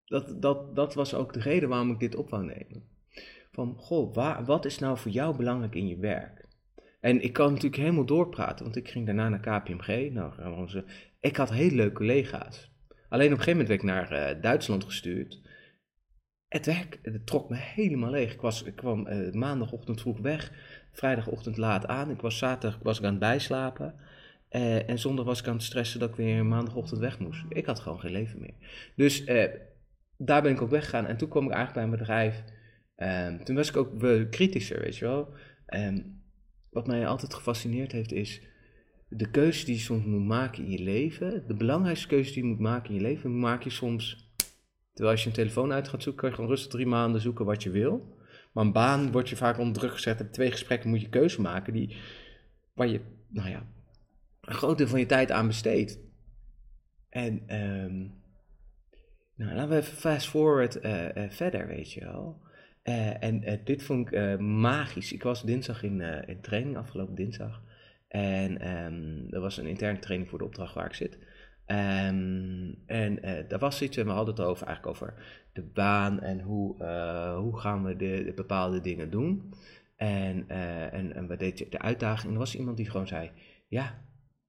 dat, 0.05 0.41
dat, 0.41 0.75
dat 0.75 0.93
was 0.93 1.13
ook 1.13 1.33
de 1.33 1.39
reden 1.39 1.69
waarom 1.69 1.91
ik 1.91 1.99
dit 1.99 2.15
op 2.15 2.29
wou 2.29 2.45
nemen 2.45 2.83
van, 3.57 3.73
goh, 3.77 4.13
waar, 4.13 4.45
wat 4.45 4.65
is 4.65 4.79
nou 4.79 4.97
voor 4.97 5.11
jou 5.11 5.37
belangrijk 5.37 5.75
in 5.75 5.87
je 5.87 5.97
werk? 5.97 6.47
En 6.99 7.21
ik 7.21 7.33
kan 7.33 7.47
natuurlijk 7.47 7.81
helemaal 7.81 8.05
doorpraten, 8.05 8.63
want 8.63 8.75
ik 8.75 8.89
ging 8.89 9.05
daarna 9.05 9.29
naar 9.29 9.61
KPMG. 9.61 10.11
Nou, 10.11 10.83
ik 11.19 11.35
had 11.35 11.49
hele 11.49 11.75
leuke 11.75 11.93
collega's. 11.93 12.71
Alleen 13.09 13.33
op 13.33 13.37
een 13.37 13.43
gegeven 13.43 13.51
moment 13.51 13.67
werd 13.67 13.81
ik 13.81 13.87
naar 13.89 14.35
uh, 14.35 14.41
Duitsland 14.41 14.83
gestuurd. 14.83 15.41
Het 16.47 16.65
werk 16.65 16.99
het 17.01 17.25
trok 17.25 17.49
me 17.49 17.55
helemaal 17.55 18.09
leeg. 18.09 18.33
Ik, 18.65 18.75
kwam 18.75 19.07
uh, 19.07 19.33
maandagochtend 19.33 20.01
vroeg 20.01 20.19
weg, 20.19 20.51
vrijdagochtend 20.91 21.57
laat 21.57 21.87
aan. 21.87 22.09
Ik 22.09 22.21
was 22.21 22.37
zaterdag 22.37 22.79
was 22.83 22.97
ik 22.97 23.03
aan 23.03 23.11
het 23.11 23.19
bijslapen. 23.19 23.95
Uh, 24.51 24.89
en 24.89 24.99
zondag 24.99 25.25
was 25.25 25.39
ik 25.39 25.47
aan 25.47 25.53
het 25.53 25.63
stressen 25.63 25.99
dat 25.99 26.09
ik 26.09 26.15
weer 26.15 26.45
maandagochtend 26.45 26.99
weg 26.99 27.19
moest. 27.19 27.43
Ik 27.49 27.65
had 27.65 27.79
gewoon 27.79 27.99
geen 27.99 28.11
leven 28.11 28.39
meer. 28.39 28.53
Dus 28.95 29.25
daar 30.17 30.41
ben 30.41 30.51
ik 30.51 30.61
ook 30.61 30.69
weggegaan. 30.69 31.05
En 31.05 31.17
toen 31.17 31.29
kwam 31.29 31.45
ik 31.45 31.51
eigenlijk 31.51 31.73
bij 31.73 31.83
een 31.83 31.99
bedrijf 31.99 32.43
Um, 32.97 33.43
toen 33.43 33.55
was 33.55 33.69
ik 33.69 33.77
ook 33.77 33.99
kritischer, 34.29 34.81
weet 34.81 34.97
je 34.97 35.05
wel. 35.05 35.33
Um, 35.67 36.21
wat 36.69 36.87
mij 36.87 37.07
altijd 37.07 37.33
gefascineerd 37.33 37.91
heeft 37.91 38.11
is 38.11 38.41
de 39.09 39.29
keuze 39.29 39.65
die 39.65 39.75
je 39.75 39.81
soms 39.81 40.05
moet 40.05 40.25
maken 40.25 40.63
in 40.63 40.71
je 40.71 40.83
leven. 40.83 41.47
De 41.47 41.53
belangrijkste 41.53 42.07
keuze 42.07 42.33
die 42.33 42.43
je 42.43 42.49
moet 42.49 42.59
maken 42.59 42.89
in 42.89 42.95
je 42.95 43.01
leven, 43.01 43.39
maak 43.39 43.63
je 43.63 43.69
soms. 43.69 44.26
Terwijl 44.97 45.15
als 45.15 45.23
je 45.23 45.29
een 45.29 45.35
telefoon 45.35 45.71
uit 45.71 45.87
gaat 45.87 46.03
zoeken, 46.03 46.21
kan 46.21 46.29
je 46.29 46.35
gewoon 46.35 46.49
rustig 46.49 46.71
drie 46.71 46.85
maanden 46.85 47.21
zoeken 47.21 47.45
wat 47.45 47.63
je 47.63 47.69
wil. 47.69 48.17
Maar 48.53 48.65
een 48.65 48.71
baan 48.71 49.11
wordt 49.11 49.29
je 49.29 49.35
vaak 49.35 49.57
onder 49.57 49.73
druk 49.73 49.91
gezet. 49.91 50.21
Op 50.21 50.31
twee 50.31 50.51
gesprekken 50.51 50.89
moet 50.89 51.01
je 51.01 51.09
keuze 51.09 51.41
maken 51.41 51.73
die, 51.73 51.95
waar 52.73 52.87
je, 52.87 53.01
nou 53.27 53.49
ja, 53.49 53.67
een 54.41 54.53
groot 54.53 54.77
deel 54.77 54.87
van 54.87 54.99
je 54.99 55.05
tijd 55.05 55.31
aan 55.31 55.47
besteedt. 55.47 55.99
En 57.09 57.55
um, 57.55 58.21
nou, 59.35 59.55
laten 59.55 59.69
we 59.69 59.75
even 59.75 59.97
fast 59.97 60.27
forward 60.27 60.83
uh, 60.83 61.15
uh, 61.15 61.29
verder, 61.29 61.67
weet 61.67 61.93
je 61.93 61.99
wel. 61.99 62.41
Uh, 62.83 63.23
en 63.23 63.61
dit 63.63 63.83
vond 63.83 64.11
ik 64.11 64.39
magisch. 64.39 65.13
Ik 65.13 65.23
was 65.23 65.43
dinsdag 65.43 65.83
in, 65.83 66.01
in 66.01 66.41
training, 66.41 66.77
afgelopen 66.77 67.15
dinsdag. 67.15 67.61
En 68.07 68.67
um, 68.75 69.27
er 69.29 69.39
was 69.39 69.57
een 69.57 69.67
interne 69.67 69.99
training 69.99 70.29
voor 70.29 70.39
de 70.39 70.45
opdracht 70.45 70.73
waar 70.73 70.85
ik 70.85 70.93
zit. 70.93 71.17
Um, 71.67 72.83
en 72.85 73.19
daar 73.47 73.59
was 73.59 73.81
iets 73.81 73.97
we 73.97 74.09
hadden 74.09 74.35
het 74.35 74.43
over, 74.43 74.67
eigenlijk 74.67 74.95
over 74.95 75.13
de 75.53 75.61
baan 75.61 76.19
en 76.19 76.41
hoe, 76.41 76.83
hoe 77.37 77.59
gaan 77.59 77.83
we 77.83 77.95
de, 77.95 78.23
de, 78.25 78.33
bepaalde 78.33 78.81
dingen 78.81 79.09
doen. 79.09 79.53
En, 79.95 80.49
en, 80.91 81.15
en 81.15 81.27
wat 81.27 81.39
deed 81.39 81.71
de 81.71 81.79
uitdaging? 81.79 82.33
Er 82.33 82.39
was 82.39 82.55
iemand 82.55 82.77
die 82.77 82.89
gewoon 82.89 83.07
zei, 83.07 83.31
ja, 83.67 84.01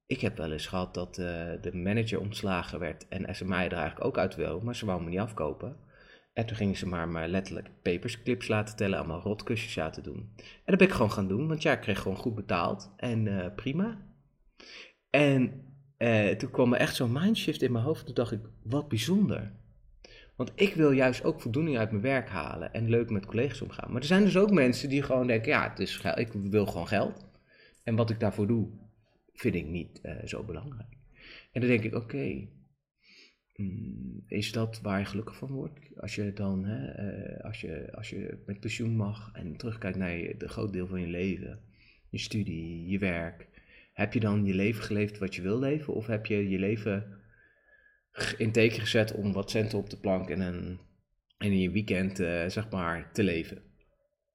ik 0.07 0.21
heb 0.21 0.37
wel 0.37 0.53
eens 0.53 0.67
gehad 0.67 0.95
dat 0.95 1.15
de 1.15 1.71
manager 1.73 2.21
ontslagen 2.21 2.79
werd 2.79 3.09
en 3.09 3.35
ze 3.35 3.45
mij 3.45 3.67
er 3.67 3.73
eigenlijk 3.73 4.05
ook 4.05 4.19
uit 4.19 4.37
wil, 4.37 4.61
maar 4.61 4.77
ze 4.77 4.87
wou 4.87 5.03
me 5.03 5.09
niet 5.11 5.19
afkopen. 5.19 5.77
En 6.39 6.47
toen 6.47 6.57
gingen 6.57 6.77
ze 6.77 6.87
maar, 6.87 7.09
maar 7.09 7.29
letterlijk 7.29 7.71
papersclips 7.83 8.49
laten 8.49 8.77
tellen, 8.77 8.99
allemaal 8.99 9.21
rotkusjes 9.21 9.75
laten 9.75 10.03
doen. 10.03 10.33
En 10.37 10.63
dat 10.65 10.79
ben 10.79 10.87
ik 10.87 10.93
gewoon 10.93 11.13
gaan 11.13 11.29
doen, 11.29 11.49
want 11.49 11.63
ja, 11.63 11.73
ik 11.73 11.81
kreeg 11.81 12.01
gewoon 12.01 12.17
goed 12.17 12.35
betaald 12.35 12.93
en 12.97 13.27
uh, 13.27 13.47
prima. 13.57 13.99
En 15.11 15.68
uh, 15.99 16.29
toen 16.29 16.51
kwam 16.51 16.73
er 16.73 16.81
echt 16.81 16.97
zo'n 16.97 17.13
mindshift 17.13 17.63
in 17.63 17.73
mijn 17.73 17.85
hoofd. 17.85 18.07
Toen 18.07 18.15
dacht 18.15 18.33
ik, 18.33 18.41
wat 18.63 18.89
bijzonder. 18.89 19.53
Want 20.37 20.53
ik 20.55 20.75
wil 20.75 20.91
juist 20.91 21.25
ook 21.25 21.41
voldoening 21.41 21.79
uit 21.79 21.91
mijn 21.91 22.03
werk 22.03 22.29
halen 22.29 22.73
en 22.73 22.89
leuk 22.89 23.11
met 23.11 23.27
collega's 23.27 23.61
omgaan. 23.61 23.93
Maar 23.93 24.01
er 24.01 24.07
zijn 24.07 24.25
dus 24.25 24.37
ook 24.37 24.51
mensen 24.51 24.89
die 24.89 25.03
gewoon 25.03 25.27
denken, 25.27 25.51
ja, 25.51 25.69
het 25.69 25.79
is 25.79 26.01
ik 26.15 26.33
wil 26.33 26.67
gewoon 26.67 26.89
geld. 26.89 27.27
En 27.85 27.97
wat 27.97 28.11
ik 28.11 28.21
daarvoor 28.21 28.47
doe, 28.47 28.69
vind 29.33 29.55
ik 29.55 29.67
niet 29.67 30.01
uh, 30.03 30.13
zo 30.25 30.45
belangrijk. 30.45 30.97
En 31.53 31.61
dan 31.61 31.71
denk 31.71 31.85
ik, 31.85 31.95
oké, 31.95 32.49
Mm, 33.59 34.23
is 34.27 34.53
dat 34.53 34.81
waar 34.81 34.99
je 34.99 35.05
gelukkig 35.05 35.37
van 35.37 35.51
wordt? 35.51 35.79
Als 35.97 36.15
je 36.15 36.33
dan, 36.33 36.65
hè, 36.65 37.11
uh, 37.37 37.45
als, 37.45 37.61
je, 37.61 37.93
als 37.93 38.11
je 38.11 38.43
met 38.47 38.61
pensioen 38.61 38.97
mag 38.97 39.31
en 39.33 39.57
terugkijkt 39.57 39.99
naar 39.99 40.17
je, 40.17 40.37
de 40.37 40.49
groot 40.49 40.73
deel 40.73 40.87
van 40.87 41.01
je 41.01 41.07
leven, 41.07 41.61
je 42.11 42.19
studie, 42.19 42.89
je 42.89 42.99
werk, 42.99 43.49
heb 43.99 44.13
je 44.13 44.21
dan 44.21 44.45
je 44.45 44.55
leven 44.55 44.83
geleefd 44.83 45.19
wat 45.19 45.35
je 45.35 45.43
wil 45.43 45.59
leven? 45.59 45.95
Of 45.95 46.07
heb 46.07 46.27
je 46.27 46.49
je 46.49 46.59
leven 46.59 47.21
in 48.37 48.53
teken 48.53 48.81
gezet 48.81 49.13
om 49.13 49.33
wat 49.33 49.51
centen 49.51 49.79
op 49.79 49.91
de 49.91 49.97
plank 49.97 50.29
en, 50.29 50.41
een, 50.41 50.81
en 51.39 51.53
in 51.53 51.59
je 51.59 51.71
weekend, 51.71 52.21
uh, 52.21 52.47
zeg 52.47 52.71
maar, 52.71 53.13
te 53.13 53.23
leven? 53.23 53.63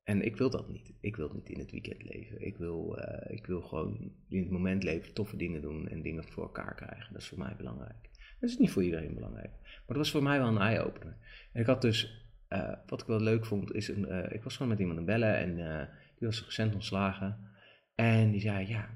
En 0.04 0.22
ik 0.22 0.38
wil 0.38 0.50
dat 0.50 0.70
niet. 0.70 0.94
Ik 1.00 1.16
wil 1.16 1.32
niet 1.34 1.50
in 1.50 1.60
het 1.60 1.72
weekend 1.72 2.04
leven. 2.04 2.46
Ik 2.46 2.58
wil, 2.58 3.00
uh, 3.00 3.36
ik 3.36 3.46
wil 3.46 3.62
gewoon 3.62 4.12
in 4.30 4.40
het 4.40 4.50
moment 4.50 4.84
leven, 4.84 5.14
toffe 5.14 5.38
dingen 5.38 5.62
doen 5.62 5.88
en 5.88 6.02
dingen 6.02 6.24
voor 6.24 6.44
elkaar 6.44 6.76
krijgen. 6.76 7.14
Dat 7.14 7.22
is 7.22 7.28
voor 7.28 7.38
mij 7.38 7.56
belangrijk. 7.58 8.10
Dat 8.40 8.50
is 8.50 8.58
niet 8.58 8.72
voor 8.72 8.84
iedereen 8.84 9.14
belangrijk. 9.14 9.52
Maar 9.62 9.84
dat 9.88 9.98
was 9.98 10.12
voor 10.12 10.24
mij 10.24 10.40
wel 10.40 10.48
een 10.48 10.58
eye-opener. 10.58 11.18
En 11.54 11.62
ik 11.62 11.68
had 11.68 11.82
dus, 11.82 12.28
uh, 12.50 12.74
wat 12.86 13.02
ik 13.02 13.08
wel 13.08 13.22
leuk 13.22 13.46
vond, 13.46 13.74
is 13.74 13.88
een, 13.88 14.34
ik 14.34 14.44
was 14.44 14.54
gewoon 14.56 14.72
met 14.72 14.80
iemand 14.80 15.00
aan 15.00 15.06
bellen 15.06 15.38
en 15.38 15.56
die 16.18 16.28
was 16.28 16.46
recent 16.46 16.74
ontslagen. 16.74 17.52
En 17.96 18.32
die 18.32 18.42
zei, 18.42 18.68
ja, 18.68 18.90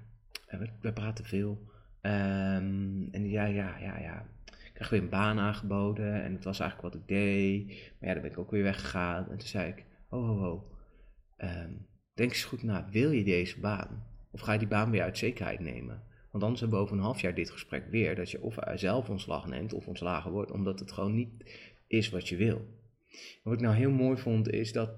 we, 0.47 0.69
we 0.81 0.93
praten 0.93 1.25
veel. 1.25 1.61
Um, 2.01 3.09
en 3.11 3.29
zei, 3.29 3.53
ja, 3.53 3.77
ja, 3.77 3.99
ja, 3.99 4.25
ik 4.45 4.71
kreeg 4.73 4.89
weer 4.89 5.01
een 5.01 5.09
baan 5.09 5.39
aangeboden 5.39 6.23
en 6.23 6.33
het 6.33 6.43
was 6.43 6.59
eigenlijk 6.59 6.93
wat 6.93 7.01
ik 7.01 7.07
deed. 7.07 7.65
Maar 7.67 8.07
ja, 8.09 8.13
dan 8.13 8.21
ben 8.21 8.31
ik 8.31 8.37
ook 8.37 8.51
weer 8.51 8.63
weggegaan. 8.63 9.29
En 9.29 9.37
toen 9.37 9.47
zei 9.47 9.69
ik, 9.69 9.85
oh, 10.09 10.29
oh, 10.29 10.43
oh, 10.43 10.71
um, 11.37 11.85
denk 12.13 12.29
eens 12.29 12.43
goed 12.43 12.63
na, 12.63 12.87
wil 12.91 13.11
je 13.11 13.23
deze 13.23 13.59
baan? 13.59 14.05
Of 14.31 14.41
ga 14.41 14.53
je 14.53 14.59
die 14.59 14.67
baan 14.67 14.91
weer 14.91 15.03
uit 15.03 15.17
zekerheid 15.17 15.59
nemen? 15.59 16.03
Want 16.31 16.43
anders 16.43 16.61
hebben 16.61 16.79
we 16.79 16.85
over 16.85 16.97
een 16.97 17.03
half 17.03 17.21
jaar 17.21 17.33
dit 17.33 17.51
gesprek 17.51 17.87
weer, 17.89 18.15
dat 18.15 18.31
je 18.31 18.41
of 18.41 18.57
zelf 18.75 19.09
ontslag 19.09 19.47
neemt 19.47 19.73
of 19.73 19.87
ontslagen 19.87 20.31
wordt, 20.31 20.51
omdat 20.51 20.79
het 20.79 20.91
gewoon 20.91 21.15
niet 21.15 21.29
is 21.87 22.09
wat 22.09 22.29
je 22.29 22.35
wil. 22.35 22.65
Wat 23.43 23.53
ik 23.53 23.59
nou 23.59 23.75
heel 23.75 23.91
mooi 23.91 24.17
vond, 24.17 24.49
is 24.49 24.71
dat, 24.71 24.89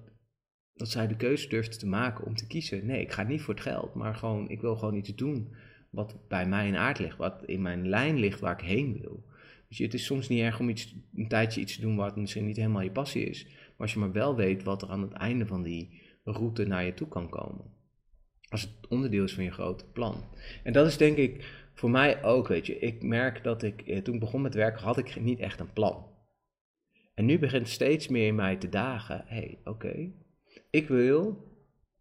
dat 0.79 0.89
zij 0.89 1.07
de 1.07 1.15
keuze 1.15 1.49
durfde 1.49 1.77
te 1.77 1.87
maken 1.87 2.25
om 2.25 2.35
te 2.35 2.47
kiezen. 2.47 2.85
Nee, 2.85 3.01
ik 3.01 3.11
ga 3.11 3.23
niet 3.23 3.41
voor 3.41 3.53
het 3.53 3.63
geld, 3.63 3.93
maar 3.93 4.15
gewoon, 4.15 4.49
ik 4.49 4.61
wil 4.61 4.75
gewoon 4.75 4.95
iets 4.95 5.15
doen 5.15 5.55
wat 5.89 6.15
bij 6.27 6.47
mij 6.47 6.67
in 6.67 6.75
aard 6.75 6.99
ligt, 6.99 7.17
wat 7.17 7.43
in 7.45 7.61
mijn 7.61 7.87
lijn 7.87 8.19
ligt 8.19 8.39
waar 8.39 8.53
ik 8.53 8.65
heen 8.65 8.99
wil. 9.01 9.25
Dus 9.67 9.77
het 9.77 9.93
is 9.93 10.05
soms 10.05 10.27
niet 10.27 10.41
erg 10.41 10.59
om 10.59 10.69
iets, 10.69 10.95
een 11.15 11.27
tijdje 11.27 11.61
iets 11.61 11.75
te 11.75 11.81
doen 11.81 11.95
wat 11.95 12.15
misschien 12.15 12.45
niet 12.45 12.55
helemaal 12.55 12.81
je 12.81 12.91
passie 12.91 13.25
is. 13.25 13.43
Maar 13.45 13.77
als 13.77 13.93
je 13.93 13.99
maar 13.99 14.11
wel 14.11 14.35
weet 14.35 14.63
wat 14.63 14.81
er 14.81 14.89
aan 14.89 15.01
het 15.01 15.13
einde 15.13 15.45
van 15.45 15.63
die 15.63 16.01
route 16.23 16.65
naar 16.65 16.85
je 16.85 16.93
toe 16.93 17.07
kan 17.07 17.29
komen. 17.29 17.65
Als 18.49 18.61
het 18.61 18.87
onderdeel 18.89 19.23
is 19.23 19.33
van 19.33 19.43
je 19.43 19.51
grote 19.51 19.85
plan. 19.85 20.23
En 20.63 20.73
dat 20.73 20.87
is 20.87 20.97
denk 20.97 21.17
ik 21.17 21.67
voor 21.73 21.89
mij 21.89 22.23
ook, 22.23 22.47
weet 22.47 22.65
je. 22.65 22.79
Ik 22.79 23.03
merk 23.03 23.43
dat 23.43 23.63
ik, 23.63 23.81
eh, 23.81 24.01
toen 24.01 24.13
ik 24.13 24.19
begon 24.19 24.41
met 24.41 24.53
werken, 24.53 24.83
had 24.83 24.97
ik 24.97 25.21
niet 25.21 25.39
echt 25.39 25.59
een 25.59 25.73
plan. 25.73 26.07
En 27.13 27.25
nu 27.25 27.39
begint 27.39 27.69
steeds 27.69 28.07
meer 28.07 28.27
in 28.27 28.35
mij 28.35 28.55
te 28.55 28.69
dagen, 28.69 29.23
hé, 29.25 29.35
hey, 29.35 29.59
oké, 29.63 30.11
ik 30.69 30.87
wil 30.87 31.47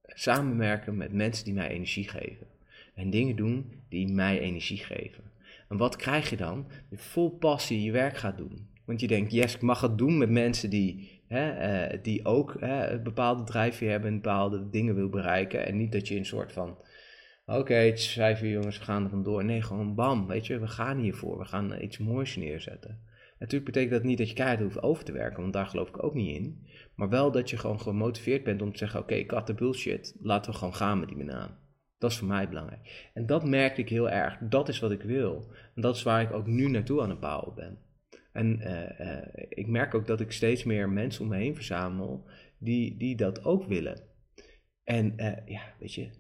samenwerken 0.03 0.97
met 0.97 1.13
mensen 1.13 1.45
die 1.45 1.55
mij 1.55 1.69
energie 1.69 2.09
geven. 2.09 2.47
En 2.95 3.11
dingen 3.11 3.37
doen 3.37 3.73
die 3.89 4.09
mij 4.09 4.41
energie 4.41 4.79
geven. 4.79 5.25
En 5.69 5.77
wat 5.77 5.97
krijg 5.97 6.31
je 6.31 6.37
dan? 6.37 6.67
Je 6.91 6.99
vol 6.99 7.31
passie 7.31 7.83
je 7.83 7.93
werk 7.93 8.17
gaat 8.17 8.37
doen. 8.37 8.69
Want 8.85 9.01
je 9.01 9.07
denkt, 9.07 9.33
yes, 9.33 9.55
ik 9.55 9.61
mag 9.61 9.81
het 9.81 9.99
doen 9.99 10.19
met 10.19 10.31
mensen 10.31 10.71
die, 10.71 11.21
hè, 11.27 11.91
uh, 11.93 11.99
die 12.03 12.25
ook 12.25 12.57
hè, 12.61 12.91
een 12.91 13.03
bepaalde 13.03 13.45
drijfveer 13.45 13.91
hebben 13.91 14.11
en 14.11 14.21
bepaalde 14.21 14.71
dingen 14.71 14.95
wil 14.95 15.09
bereiken. 15.09 15.67
En 15.67 15.77
niet 15.77 15.93
dat 15.93 16.09
je 16.09 16.17
een 16.17 16.27
soort 16.27 16.53
van, 16.53 16.79
oké, 17.47 17.59
okay, 17.59 17.87
het 17.87 17.99
is 17.99 18.13
vijf 18.13 18.43
uur 18.43 18.51
jongens, 18.51 18.79
we 18.79 18.85
gaan 18.85 19.05
er 19.05 19.11
vandoor. 19.11 19.45
Nee, 19.45 19.63
gewoon 19.63 19.95
bam, 19.95 20.27
weet 20.27 20.47
je, 20.47 20.59
we 20.59 20.67
gaan 20.67 20.99
hiervoor. 20.99 21.39
We 21.39 21.45
gaan 21.45 21.83
iets 21.83 21.99
moois 21.99 22.37
neerzetten. 22.37 23.01
Natuurlijk 23.39 23.65
betekent 23.65 23.93
dat 23.93 24.03
niet 24.03 24.19
dat 24.19 24.29
je 24.29 24.35
keihard 24.35 24.61
hoeft 24.61 24.83
over 24.83 25.05
te 25.05 25.13
werken, 25.13 25.41
want 25.41 25.53
daar 25.53 25.67
geloof 25.67 25.89
ik 25.89 26.03
ook 26.03 26.15
niet 26.15 26.37
in. 26.37 26.67
Maar 26.95 27.09
wel 27.09 27.33
dat 27.33 27.51
je 27.51 27.57
gewoon 27.57 27.81
gemotiveerd 27.81 28.45
bent 28.45 28.63
om 28.63 28.73
te 28.73 28.79
zeggen, 28.79 29.01
oké, 29.01 29.25
had 29.27 29.47
de 29.47 29.55
bullshit, 29.55 30.17
laten 30.21 30.53
we 30.53 30.59
gewoon 30.59 30.75
gaan 30.75 30.99
met 30.99 31.09
die 31.09 31.19
banaan. 31.19 31.59
Dat 31.99 32.11
is 32.11 32.19
voor 32.19 32.29
mij 32.29 32.49
belangrijk. 32.49 33.11
En 33.15 33.27
dat 33.27 33.45
merkte 33.45 33.81
ik 33.81 33.89
heel 33.89 34.11
erg. 34.11 34.39
Dat 34.39 34.69
is 34.69 34.79
wat 34.79 34.91
ik 34.91 35.03
wil. 35.03 35.53
En 35.75 35.83
dat 35.83 35.97
is 35.97 36.03
waar 36.03 36.23
ik 36.23 36.33
ook 36.33 36.47
nu 36.47 36.69
naartoe 36.69 37.03
aan 37.03 37.11
het 37.11 37.21
bouwen 37.21 37.55
ben. 37.55 37.79
En 38.33 38.61
uh, 38.61 39.01
uh, 39.01 39.27
ik 39.49 39.67
merk 39.67 39.95
ook 39.95 40.07
dat 40.07 40.21
ik 40.21 40.33
steeds 40.33 40.65
meer 40.65 40.89
mensen 40.89 41.23
om 41.23 41.29
me 41.29 41.37
heen 41.37 41.55
verzamel 41.55 42.29
die, 42.59 42.97
die 42.97 43.17
dat 43.17 43.45
ook 43.45 43.65
willen. 43.65 44.01
En 44.85 45.13
uh, 45.17 45.47
ja, 45.47 45.63
weet 45.79 45.95
je, 45.95 46.11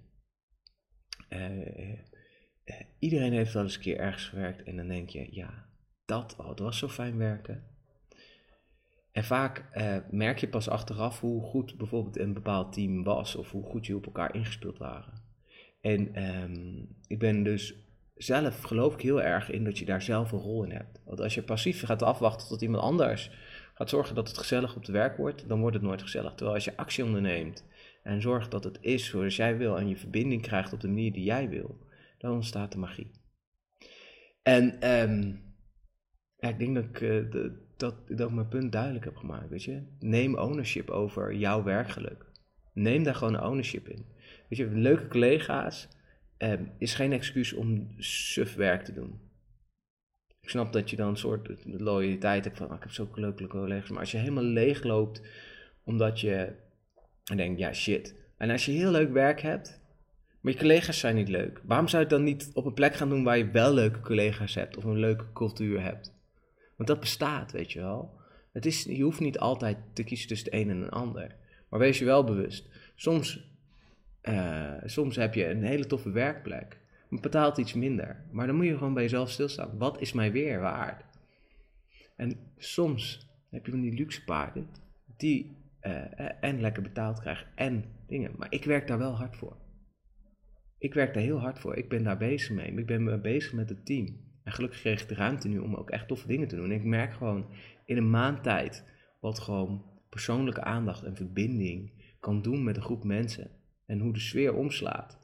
iedereen 2.99 3.33
heeft 3.33 3.53
wel 3.53 3.63
eens 3.63 3.75
een 3.75 3.81
keer 3.81 3.99
ergens 3.99 4.29
gewerkt 4.29 4.63
en 4.63 4.77
dan 4.77 4.89
denk 4.89 5.09
je, 5.09 5.29
ja, 5.31 5.68
dat, 6.09 6.35
oh, 6.39 6.47
dat 6.47 6.59
was 6.59 6.79
zo 6.79 6.89
fijn 6.89 7.19
werken. 7.19 7.65
En 9.13 9.25
vaak 9.25 9.65
merk 10.11 10.39
je 10.39 10.49
pas 10.49 10.69
achteraf 10.69 11.21
hoe 11.21 11.43
goed 11.43 11.77
bijvoorbeeld 11.77 12.19
een 12.19 12.33
bepaald 12.33 12.73
team 12.73 13.03
was 13.03 13.35
of 13.35 13.51
hoe 13.51 13.65
goed 13.65 13.87
je 13.87 13.97
op 13.97 14.07
elkaar 14.07 14.35
ingespeeld 14.35 14.79
waren. 14.79 15.23
En 15.81 16.29
um, 16.43 16.97
ik 17.07 17.19
ben 17.19 17.43
dus 17.43 17.75
zelf 18.15 18.63
geloof 18.63 18.95
ik 18.95 19.01
heel 19.01 19.23
erg 19.23 19.51
in 19.51 19.65
dat 19.65 19.79
je 19.79 19.85
daar 19.85 20.03
zelf 20.03 20.33
een 20.33 20.39
rol 20.39 20.65
in 20.65 20.71
hebt. 20.71 21.01
Want 21.05 21.21
als 21.21 21.35
je 21.35 21.43
passief 21.43 21.85
gaat 21.85 22.03
afwachten 22.03 22.49
tot 22.49 22.63
iemand 22.63 22.83
anders 22.83 23.31
gaat 23.75 23.89
zorgen 23.89 24.15
dat 24.15 24.29
het 24.29 24.39
gezellig 24.39 24.75
op 24.75 24.81
het 24.81 24.91
werk 24.91 25.17
wordt, 25.17 25.49
dan 25.49 25.61
wordt 25.61 25.77
het 25.77 25.85
nooit 25.85 26.03
gezellig. 26.03 26.31
Terwijl 26.35 26.55
als 26.55 26.65
je 26.65 26.77
actie 26.77 27.05
onderneemt 27.05 27.65
en 28.03 28.21
zorgt 28.21 28.51
dat 28.51 28.65
het 28.65 28.79
is 28.81 29.07
zoals 29.07 29.37
jij 29.37 29.57
wil 29.57 29.79
en 29.79 29.89
je 29.89 29.97
verbinding 29.97 30.43
krijgt 30.43 30.73
op 30.73 30.81
de 30.81 30.89
manier 30.89 31.13
die 31.13 31.25
jij 31.25 31.49
wil, 31.49 31.79
dan 32.19 32.33
ontstaat 32.33 32.73
de 32.73 32.79
magie. 32.79 33.11
En 34.43 34.91
um, 34.91 35.48
ja, 36.39 36.49
ik 36.49 36.59
denk 36.59 36.75
dat 36.75 36.85
ik, 36.85 36.99
de, 36.99 37.53
dat, 37.77 37.95
dat 38.09 38.29
ik 38.29 38.35
mijn 38.35 38.49
punt 38.49 38.73
duidelijk 38.73 39.05
heb 39.05 39.17
gemaakt. 39.17 39.49
Weet 39.49 39.65
je? 39.65 39.83
Neem 40.01 40.39
ownership 40.39 40.91
over 40.91 41.35
jouw 41.35 41.63
werkgeluk. 41.63 42.27
Neem 42.73 43.03
daar 43.03 43.15
gewoon 43.15 43.45
ownership 43.45 43.89
in. 43.89 44.05
Weet 44.49 44.59
je, 44.59 44.67
leuke 44.67 45.09
collega's 45.09 45.89
um, 46.39 46.71
is 46.79 46.95
geen 46.95 47.13
excuus 47.13 47.53
om 47.53 47.89
suf 47.99 48.55
werk 48.55 48.85
te 48.85 48.93
doen. 48.93 49.21
Ik 50.41 50.49
snap 50.49 50.73
dat 50.73 50.91
je 50.91 50.97
dan 50.97 51.09
een 51.09 51.17
soort 51.17 51.65
loyaliteit 51.65 52.45
hebt 52.45 52.57
van, 52.57 52.69
ah, 52.69 52.77
ik 52.77 52.83
heb 52.83 52.93
zulke 52.93 53.21
leuke 53.21 53.47
collega's. 53.47 53.91
Maar 53.91 54.01
als 54.01 54.11
je 54.11 54.19
helemaal 54.19 54.45
leeg 54.45 54.83
loopt, 54.83 55.23
omdat 55.85 56.21
je 56.21 56.53
denkt, 57.37 57.59
ja 57.59 57.73
shit. 57.73 58.15
En 58.37 58.51
als 58.51 58.67
je 58.67 58.73
heel 58.73 58.91
leuk 58.91 59.13
werk 59.13 59.41
hebt, 59.41 59.81
maar 60.41 60.53
je 60.53 60.59
collega's 60.59 60.99
zijn 60.99 61.15
niet 61.15 61.29
leuk. 61.29 61.61
Waarom 61.65 61.89
zou 61.89 62.03
je 62.03 62.09
het 62.09 62.17
dan 62.17 62.27
niet 62.27 62.51
op 62.55 62.65
een 62.65 62.75
plek 62.75 62.95
gaan 62.95 63.09
doen 63.09 63.25
waar 63.25 63.39
je 63.39 63.51
wel 63.51 63.75
leuke 63.75 64.01
collega's 64.01 64.55
hebt 64.55 64.77
of 64.77 64.85
een 64.85 64.99
leuke 64.99 65.33
cultuur 65.33 65.83
hebt? 65.83 66.17
Want 66.79 66.89
dat 66.89 67.01
bestaat, 67.01 67.53
weet 67.53 67.73
je 67.73 67.81
wel. 67.81 68.17
Het 68.53 68.67
is, 68.67 68.83
je 68.83 69.03
hoeft 69.03 69.21
niet 69.21 69.39
altijd 69.39 69.77
te 69.93 70.05
kiezen 70.05 70.29
tussen 70.29 70.51
het 70.51 70.61
een 70.61 70.71
en 70.71 70.83
een 70.83 70.91
ander. 70.91 71.37
Maar 71.69 71.81
wees 71.81 71.99
je 71.99 72.05
wel 72.05 72.25
bewust. 72.25 72.69
Soms 72.95 73.49
uh, 74.23 74.73
soms 74.85 75.17
heb 75.17 75.35
je 75.35 75.49
een 75.49 75.63
hele 75.63 75.87
toffe 75.87 76.11
werkplek, 76.11 76.79
maar 77.09 77.21
betaalt 77.21 77.59
iets 77.59 77.75
minder. 77.75 78.25
Maar 78.31 78.47
dan 78.47 78.57
moet 78.57 78.67
je 78.67 78.77
gewoon 78.77 78.95
bij 78.95 79.03
jezelf 79.03 79.31
stilstaan. 79.31 79.79
Wat 79.79 80.01
is 80.01 80.13
mij 80.13 80.33
weer 80.33 80.61
waard? 80.61 81.05
En 82.17 82.39
soms 82.57 83.29
heb 83.51 83.65
je 83.65 83.71
van 83.71 83.81
die 83.81 83.95
luxe 83.95 84.25
paarden 84.25 84.69
die 85.17 85.57
uh, 85.83 86.45
en 86.45 86.61
lekker 86.61 86.83
betaald 86.83 87.21
krijgen 87.21 87.47
en 87.55 87.85
dingen. 88.07 88.33
Maar 88.37 88.53
ik 88.53 88.65
werk 88.65 88.87
daar 88.87 88.99
wel 88.99 89.17
hard 89.17 89.37
voor. 89.37 89.57
Ik 90.79 90.95
werk 90.95 91.15
daar 91.15 91.23
heel 91.23 91.41
hard 91.41 91.59
voor. 91.59 91.77
Ik 91.77 91.89
ben 91.89 92.05
daar 92.05 92.19
bezig 92.19 92.51
mee. 92.51 92.73
Ik 92.73 92.87
ben 92.87 93.23
bezig 93.23 93.53
met 93.53 93.69
het 93.69 93.87
team. 93.87 94.28
En 94.49 94.55
gelukkig 94.55 94.81
kreeg 94.81 95.03
ik 95.03 95.09
de 95.09 95.15
ruimte 95.15 95.49
nu 95.49 95.59
om 95.59 95.75
ook 95.75 95.91
echt 95.91 96.09
toffe 96.09 96.27
dingen 96.27 96.49
te 96.49 96.57
doen. 96.57 96.65
En 96.65 96.77
ik 96.77 96.85
merk 96.85 97.13
gewoon 97.13 97.47
in 97.85 97.97
een 97.97 98.11
maand 98.11 98.43
tijd 98.43 98.85
wat 99.21 99.39
gewoon 99.39 99.85
persoonlijke 100.09 100.63
aandacht 100.63 101.03
en 101.03 101.17
verbinding 101.17 101.93
kan 102.21 102.43
doen 102.43 102.65
met 102.65 102.77
een 102.77 102.83
groep 102.83 103.05
mensen 103.05 103.51
en 103.87 103.99
hoe 103.99 104.13
de 104.13 104.19
sfeer 104.19 104.55
omslaat. 104.55 105.19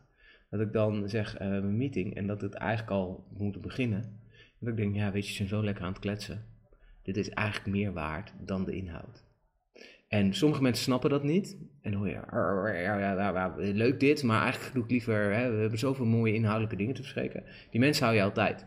Dat 0.50 0.60
ik 0.60 0.72
dan 0.72 1.08
zeg, 1.08 1.40
uh, 1.40 1.48
een 1.48 1.76
meeting 1.76 2.14
en 2.14 2.26
dat 2.26 2.40
het 2.40 2.54
eigenlijk 2.54 2.90
al 2.90 3.26
moet 3.38 3.60
beginnen. 3.60 4.20
Dat 4.58 4.68
ik 4.68 4.76
denk, 4.76 4.94
ja, 4.94 5.12
weet 5.12 5.24
je, 5.24 5.30
ze 5.30 5.36
zijn 5.36 5.48
zo 5.48 5.64
lekker 5.64 5.84
aan 5.84 5.92
het 5.92 6.00
kletsen. 6.00 6.44
Dit 7.02 7.16
is 7.16 7.28
eigenlijk 7.30 7.76
meer 7.76 7.92
waard 7.92 8.34
dan 8.40 8.64
de 8.64 8.76
inhoud. 8.76 9.24
En 10.08 10.34
sommige 10.34 10.62
mensen 10.62 10.84
snappen 10.84 11.10
dat 11.10 11.22
niet. 11.22 11.58
En 11.80 11.92
hoor 11.92 12.08
je, 12.08 13.72
leuk 13.74 14.00
dit, 14.00 14.22
maar 14.22 14.42
eigenlijk 14.42 14.74
doe 14.74 14.84
ik 14.84 14.90
liever, 14.90 15.34
hè, 15.34 15.50
we 15.50 15.60
hebben 15.60 15.78
zoveel 15.78 16.06
mooie 16.06 16.34
inhoudelijke 16.34 16.76
dingen 16.76 16.94
te 16.94 17.00
bespreken. 17.00 17.44
Die 17.70 17.80
mensen 17.80 18.04
hou 18.04 18.16
je 18.16 18.22
altijd. 18.22 18.66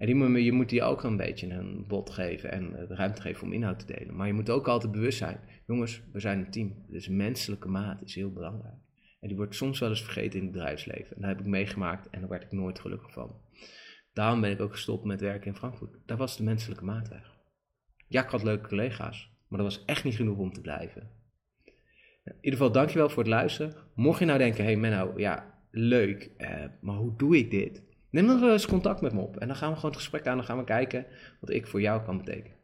En 0.00 0.06
die, 0.06 0.44
je 0.44 0.52
moet 0.52 0.68
die 0.68 0.82
ook 0.82 1.02
een 1.02 1.16
beetje 1.16 1.50
een 1.50 1.84
bod 1.86 2.10
geven 2.10 2.52
en 2.52 2.70
de 2.70 2.94
ruimte 2.94 3.20
geven 3.20 3.46
om 3.46 3.52
inhoud 3.52 3.78
te 3.78 3.86
delen. 3.86 4.16
Maar 4.16 4.26
je 4.26 4.32
moet 4.32 4.50
ook 4.50 4.68
altijd 4.68 4.92
bewust 4.92 5.18
zijn, 5.18 5.40
jongens, 5.66 6.02
we 6.12 6.20
zijn 6.20 6.38
een 6.38 6.50
team. 6.50 6.84
Dus 6.88 7.08
menselijke 7.08 7.68
maat 7.68 8.02
is 8.02 8.14
heel 8.14 8.32
belangrijk. 8.32 8.74
En 9.20 9.28
die 9.28 9.36
wordt 9.36 9.54
soms 9.54 9.78
wel 9.78 9.88
eens 9.88 10.02
vergeten 10.02 10.38
in 10.38 10.44
het 10.44 10.52
bedrijfsleven. 10.52 11.16
En 11.16 11.20
dat 11.20 11.30
heb 11.30 11.40
ik 11.40 11.46
meegemaakt 11.46 12.10
en 12.10 12.20
daar 12.20 12.28
werd 12.28 12.42
ik 12.42 12.52
nooit 12.52 12.80
gelukkig 12.80 13.12
van. 13.12 13.40
Daarom 14.12 14.40
ben 14.40 14.50
ik 14.50 14.60
ook 14.60 14.72
gestopt 14.72 15.04
met 15.04 15.20
werken 15.20 15.46
in 15.46 15.56
Frankfurt. 15.56 15.96
Daar 16.06 16.16
was 16.16 16.36
de 16.36 16.42
menselijke 16.42 16.84
maat 16.84 17.08
weg. 17.08 17.38
Ja, 18.08 18.22
ik 18.24 18.30
had 18.30 18.42
leuke 18.42 18.68
collega's, 18.68 19.30
maar 19.48 19.58
dat 19.58 19.74
was 19.74 19.84
echt 19.84 20.04
niet 20.04 20.16
genoeg 20.16 20.38
om 20.38 20.52
te 20.52 20.60
blijven. 20.60 21.10
In 22.24 22.34
ieder 22.40 22.58
geval, 22.58 22.72
dankjewel 22.72 23.08
voor 23.08 23.22
het 23.22 23.32
luisteren. 23.32 23.74
Mocht 23.94 24.18
je 24.18 24.24
nou 24.24 24.38
denken, 24.38 24.64
hey 24.64 24.76
Menno, 24.76 25.12
ja, 25.16 25.62
leuk, 25.70 26.30
eh, 26.36 26.64
maar 26.80 26.96
hoe 26.96 27.16
doe 27.16 27.38
ik 27.38 27.50
dit? 27.50 27.88
Neem 28.10 28.26
dan 28.26 28.50
eens 28.50 28.66
contact 28.66 29.00
met 29.00 29.12
me 29.12 29.20
op 29.20 29.36
en 29.36 29.46
dan 29.46 29.56
gaan 29.56 29.68
we 29.70 29.76
gewoon 29.76 29.90
het 29.90 30.00
gesprek 30.00 30.26
aan. 30.26 30.36
Dan 30.36 30.46
gaan 30.46 30.58
we 30.58 30.64
kijken 30.64 31.06
wat 31.40 31.50
ik 31.50 31.66
voor 31.66 31.80
jou 31.80 32.02
kan 32.02 32.16
betekenen. 32.16 32.56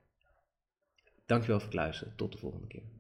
Dankjewel 1.27 1.59
voor 1.59 1.69
het 1.69 1.77
luisteren. 1.77 2.17
Tot 2.17 2.33
de 2.33 2.39
volgende 2.39 2.67
keer. 2.67 2.96